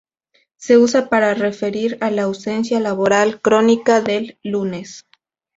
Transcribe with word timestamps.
Se 0.55 0.79
usa 0.79 1.09
para 1.09 1.35
referir 1.35 1.99
a 2.01 2.09
la 2.09 2.23
ausencia 2.23 2.79
laboral 2.79 3.39
crónica 3.39 4.01
del 4.01 4.39
lunes. 4.41 5.05